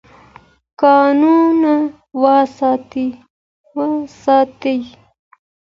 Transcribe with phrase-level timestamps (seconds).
[0.81, 1.75] کانونه
[2.21, 4.75] وساتئ.